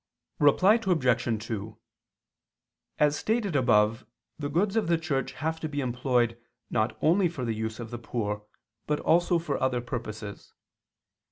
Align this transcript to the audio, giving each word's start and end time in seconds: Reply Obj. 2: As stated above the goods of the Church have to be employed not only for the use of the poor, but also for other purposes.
Reply 0.39 0.79
Obj. 0.83 1.45
2: 1.45 1.77
As 2.97 3.15
stated 3.15 3.55
above 3.55 4.03
the 4.39 4.49
goods 4.49 4.75
of 4.75 4.87
the 4.87 4.97
Church 4.97 5.33
have 5.33 5.59
to 5.59 5.69
be 5.69 5.79
employed 5.79 6.39
not 6.71 6.97
only 7.03 7.29
for 7.29 7.45
the 7.45 7.53
use 7.53 7.79
of 7.79 7.91
the 7.91 7.99
poor, 7.99 8.43
but 8.87 8.99
also 9.01 9.37
for 9.37 9.61
other 9.61 9.79
purposes. 9.79 10.55